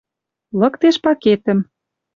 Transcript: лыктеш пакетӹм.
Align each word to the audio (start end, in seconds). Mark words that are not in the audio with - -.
лыктеш 0.59 0.95
пакетӹм. 1.03 1.59